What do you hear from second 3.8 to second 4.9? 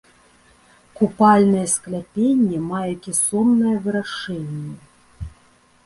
вырашэнне.